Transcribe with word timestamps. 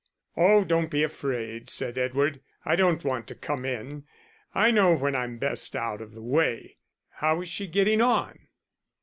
"Oh, 0.35 0.63
don't 0.63 0.89
be 0.89 1.03
afraid," 1.03 1.69
said 1.69 1.95
Edward, 1.95 2.39
"I 2.65 2.75
don't 2.75 3.03
want 3.03 3.27
to 3.27 3.35
come 3.35 3.65
in. 3.65 4.05
I 4.51 4.71
know 4.71 4.95
when 4.95 5.15
I'm 5.15 5.37
best 5.37 5.75
out 5.75 6.01
of 6.01 6.15
the 6.15 6.23
way.... 6.23 6.77
How 7.17 7.41
is 7.41 7.49
she 7.49 7.67
getting 7.67 8.01
on?" 8.01 8.47